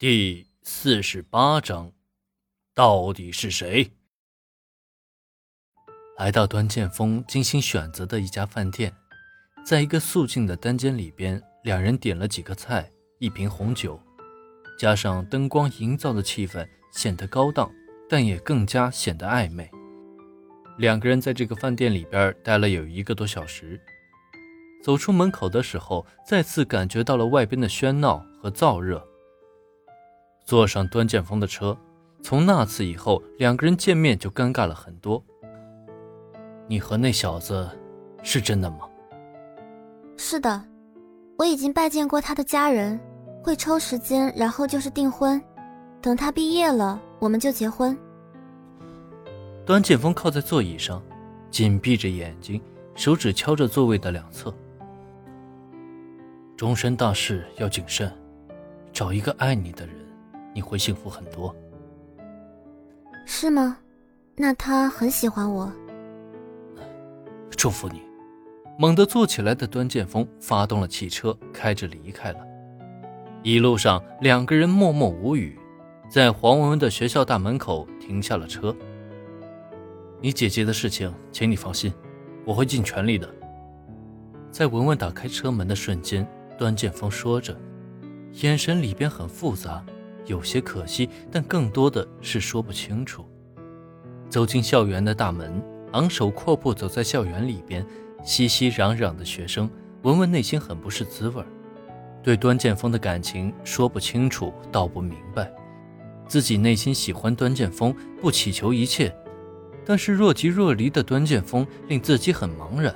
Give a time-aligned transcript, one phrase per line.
[0.00, 1.92] 第四十八章，
[2.74, 3.90] 到底是谁？
[6.16, 8.94] 来到端剑锋精心选择的一家饭店，
[9.62, 14.00] 在一个肃静的单间里边，两人点了几个菜，一瓶红酒，
[14.78, 17.70] 加上灯光营造的气氛，显得高档，
[18.08, 19.70] 但也更加显得暧昧。
[20.78, 23.78] 两个人在这个饭店里边待了有一个多小时，
[24.82, 29.06] 走出门口的时候，再次感觉到了外边的喧闹和燥热。
[30.50, 31.78] 坐上端剑锋的车，
[32.24, 35.22] 从那次以后，两个人见面就尴尬了很多。
[36.66, 37.70] 你和那小子
[38.24, 38.78] 是真的吗？
[40.16, 40.60] 是的，
[41.38, 42.98] 我已经拜见过他的家人，
[43.44, 45.40] 会抽时间，然后就是订婚，
[46.02, 47.96] 等他毕业了，我们就结婚。
[49.64, 51.00] 端剑锋靠在座椅上，
[51.48, 52.60] 紧闭着眼睛，
[52.96, 54.52] 手指敲着座位的两侧。
[56.56, 58.12] 终身大事要谨慎，
[58.92, 60.09] 找一个爱你的人。
[60.54, 61.54] 你会幸福很多，
[63.24, 63.78] 是吗？
[64.36, 65.70] 那他很喜欢我。
[67.50, 68.02] 祝福你。
[68.78, 72.38] 猛地坐起来的端剑锋发动了汽车，开着离开了。
[73.42, 75.58] 一路上，两个人默默无语，
[76.08, 78.74] 在黄文文的学校大门口停下了车。
[80.22, 81.92] 你姐姐的事情，请你放心，
[82.46, 83.28] 我会尽全力的。
[84.50, 87.54] 在文文打开车门的瞬间，端剑锋说着，
[88.40, 89.84] 眼神里边很复杂。
[90.26, 93.24] 有些可惜，但更多的是说不清楚。
[94.28, 97.84] 走进校园的大门，昂首阔步走在校园里边，
[98.22, 99.68] 熙熙攘攘的学生，
[100.02, 101.42] 文文内心很不是滋味
[102.22, 105.50] 对端剑锋的感情说不清楚，道不明白。
[106.28, 109.12] 自己内心喜欢端剑锋，不祈求一切，
[109.84, 112.94] 但是若即若离的端剑锋令自己很茫然。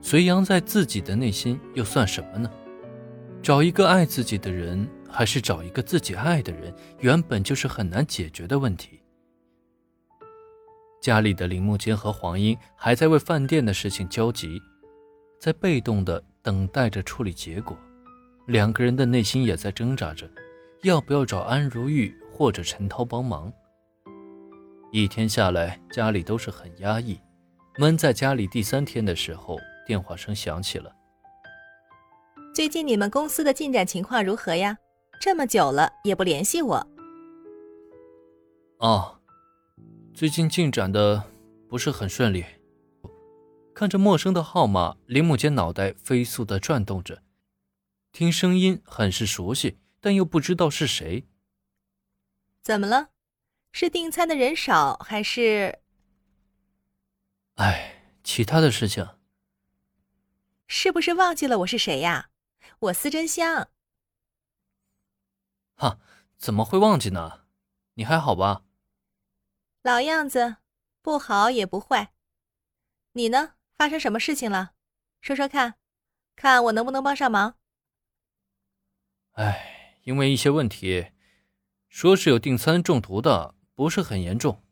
[0.00, 2.48] 隋阳在自己的内心又算什么呢？
[3.42, 4.88] 找一个爱自己的人。
[5.10, 9.02] 还是找一个自己爱的人，原本就是很难解决的问题。
[11.00, 14.60] 家里的林木坚和黄英还在为饭店的事情焦急，
[15.40, 17.76] 在被动的等待着处理结果。
[18.46, 20.28] 两个人的内心也在挣扎着，
[20.82, 23.52] 要不要找安如玉或者陈涛帮忙。
[24.90, 27.20] 一天下来，家里都是很压抑。
[27.76, 29.56] 闷在家里第三天的时候，
[29.86, 30.90] 电话声响起了。
[32.54, 34.76] 最近你们公司的进展情况如何呀？
[35.20, 36.86] 这么久了也不联系我。
[38.78, 39.20] 哦，
[40.14, 41.24] 最近进展的
[41.68, 42.44] 不是很顺利。
[43.74, 47.22] 看着陌生的号码，林木间脑袋飞速的转动着，
[48.12, 51.26] 听声音很是熟悉，但又不知道是谁。
[52.62, 53.10] 怎么了？
[53.72, 55.78] 是订餐的人少，还是……
[57.56, 59.08] 哎，其他的事情。
[60.66, 62.30] 是不是忘记了我是谁呀？
[62.80, 63.68] 我司真香。
[65.78, 66.00] 哈，
[66.36, 67.44] 怎么会忘记呢？
[67.94, 68.64] 你还好吧？
[69.82, 70.56] 老样子，
[71.02, 72.12] 不好也不坏。
[73.12, 73.54] 你呢？
[73.76, 74.72] 发生什么事情了？
[75.20, 75.76] 说说看，
[76.34, 77.54] 看我能不能帮上忙。
[79.34, 81.12] 哎，因为一些问题，
[81.88, 84.64] 说是有订餐中毒的，不是很严重。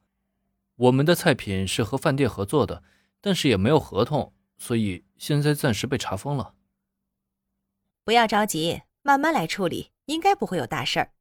[0.74, 2.82] 我们的菜品是和饭店合作的，
[3.20, 6.56] 但是也没有合同，所以现在暂时被查封了。
[8.02, 9.92] 不要着急，慢慢来处理。
[10.06, 11.12] 应该不会有大事儿，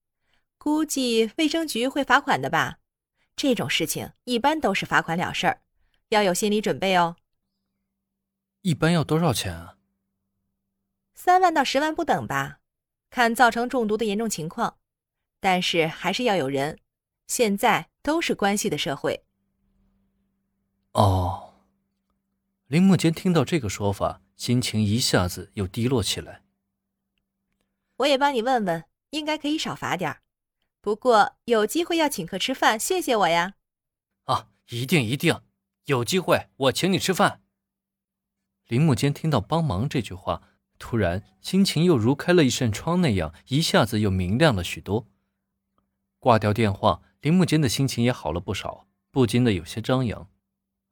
[0.58, 2.80] 估计卫生局会罚款的吧？
[3.36, 5.62] 这种事情一般都是罚款了事儿，
[6.10, 7.18] 要有心理准备哦。
[8.62, 9.76] 一般要多少钱啊？
[11.14, 12.60] 三万到十万不等吧，
[13.10, 14.78] 看造成中毒的严重情况。
[15.42, 16.80] 但是还是要有人，
[17.28, 19.26] 现在都是关系的社会。
[20.94, 21.54] 哦，
[22.68, 26.45] 林木坚听到这个说法，心情一下子又低落起来。
[27.98, 30.18] 我也帮你问问，应该可以少罚点
[30.82, 33.56] 不过有机会要请客吃饭，谢谢我呀。
[34.26, 35.42] 啊，一定一定，
[35.86, 37.42] 有机会我请你吃饭。
[38.68, 40.42] 林木间听到“帮忙”这句话，
[40.78, 45.08] 突然心情又如开了一扇窗那样，一下子又明亮了许多。
[46.20, 50.28] 挂掉电话，林木间的心情也好了不少，不禁的有些张扬。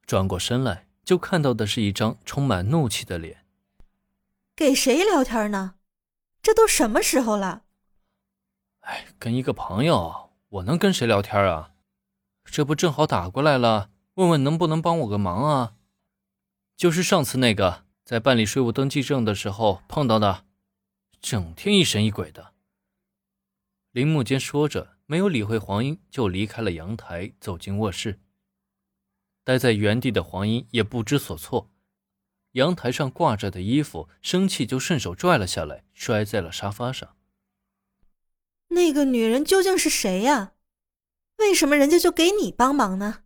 [0.06, 3.44] 转过身来，就看到的是一张充满怒气的脸。
[4.56, 5.74] 给谁聊天呢？
[6.44, 7.64] 这都什么时候了？
[8.80, 11.72] 哎，跟一个朋友，我能跟谁聊天啊？
[12.44, 15.76] 这不正好打过来了，问问能不能帮我个忙啊？
[16.76, 20.44] 就是上次那个在办理税务登记证的时候碰到的，
[21.18, 22.52] 整天疑神疑鬼的。
[23.92, 28.20] 林木间说着，没有理会黄英，就离开了阳台，走进卧室。
[29.44, 31.70] 待在原地的黄英也不知所措。
[32.54, 37.16] 阳台上挂着的衣服，生气就顺手拽了下来，摔在了沙发上。
[38.68, 40.52] 那个女人究竟是谁呀？
[41.38, 43.22] 为什么人家就给你帮忙呢？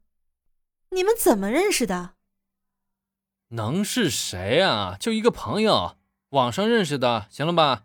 [0.91, 2.15] 你们怎么认识的？
[3.49, 4.97] 能是谁啊？
[4.99, 5.99] 就一个朋友，
[6.31, 7.85] 网上认识的，行了吧？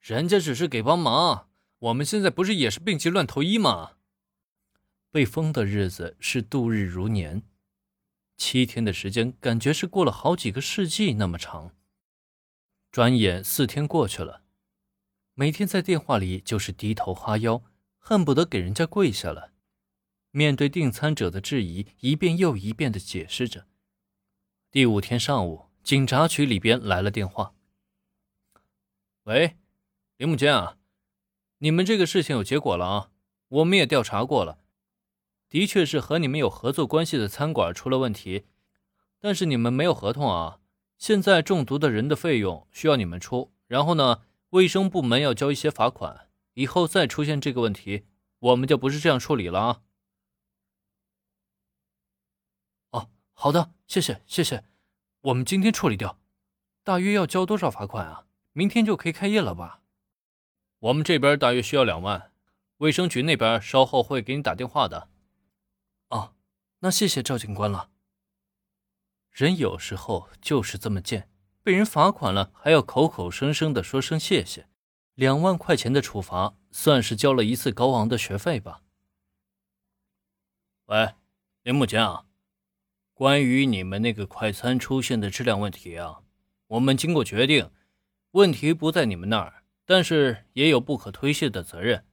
[0.00, 1.48] 人家只是给帮忙。
[1.78, 3.92] 我们现在不是也是病急乱投医吗？
[5.10, 7.42] 被封的日子是度日如年，
[8.36, 11.74] 七天的时间感觉是过了好几个世纪那么长。
[12.90, 14.42] 转眼四天过去了，
[15.34, 17.62] 每天在电话里就是低头哈腰，
[17.98, 19.52] 恨不得给人家跪下了。
[20.30, 23.66] 面对订餐者的质疑，一遍又一遍的解释着。
[24.70, 27.54] 第五天上午，警察局里边来了电话。
[29.24, 29.56] 喂，
[30.16, 30.78] 林木坚啊，
[31.58, 33.10] 你们这个事情有结果了啊？
[33.48, 34.58] 我们也调查过了，
[35.54, 38.46] 的确是和你们有合作关系的餐馆出了问题，
[39.20, 40.58] 但是你们没有合同啊。
[40.98, 46.28] 现在中毒的人的费用需要你们出，然后呢，卫生部门要交一些罚款。
[46.54, 48.04] 以后再出现这个问题，
[48.40, 49.82] 我们就不是这样处理了啊。
[52.90, 54.64] 哦好的，谢谢谢谢，
[55.20, 56.18] 我们今天处理掉。
[56.82, 58.26] 大约要交多少罚款啊？
[58.52, 59.82] 明天就可以开业了吧？
[60.80, 62.32] 我们这边大约需要两万，
[62.78, 65.10] 卫生局那边稍后会给你打电话的。
[66.84, 67.88] 那谢谢赵警官了。
[69.30, 71.30] 人有时候就是这么贱，
[71.62, 74.68] 被人罚款了还要口口声声的说声谢谢。
[75.14, 78.82] 两万块钱的处罚算是交了一次高昂的学费吧。
[80.84, 81.14] 喂，
[81.62, 82.26] 林木坚啊。
[83.14, 86.20] 关于你们那个快餐出现的质量问题啊，
[86.66, 87.70] 我们经过决定，
[88.32, 92.04] 问题不在你们那儿，但是也有不可推卸的责任。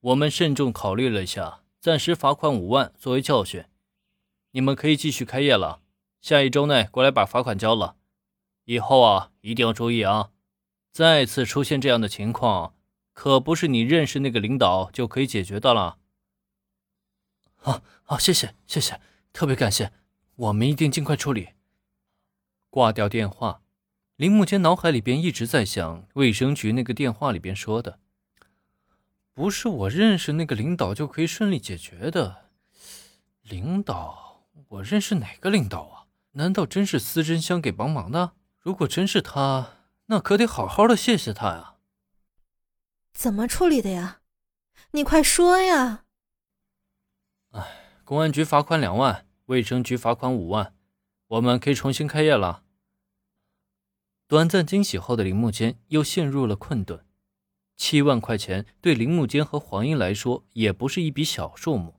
[0.00, 3.64] 我们慎重考虑了一下，暂时罚款五万作为教训。
[4.50, 5.80] 你们可以继续开业了，
[6.20, 7.96] 下一周内过来把罚款交了。
[8.66, 10.30] 以后啊，一定要注意啊，
[10.90, 12.74] 再次出现这样的情况，
[13.14, 15.96] 可不是你认识那个领导就可以解决的了。
[17.56, 19.00] 好，好，谢谢，谢谢。
[19.32, 19.92] 特别感谢，
[20.36, 21.50] 我们一定尽快处理。
[22.68, 23.62] 挂掉电话，
[24.16, 27.98] 林木间脑海里边一直在想卫生局那个电话里边说的
[29.32, 32.50] ：“不是我认识那个领导就可以顺利解决的。”
[33.42, 36.06] 领导，我认识哪个领导啊？
[36.32, 38.32] 难道真是司真香给帮忙的？
[38.58, 41.74] 如果真是他，那可得好好的谢谢他呀。
[43.12, 44.20] 怎么处理的呀？
[44.92, 46.04] 你快说呀！
[47.50, 47.76] 哎。
[48.02, 50.74] 公安局罚款两万，卫生局罚款五万，
[51.28, 52.64] 我们可以重新开业了。
[54.26, 57.06] 短暂惊喜后的林木间又陷入了困顿。
[57.82, 61.94] 七万块钱对林木坚和黄英来说也不是一笔小数目，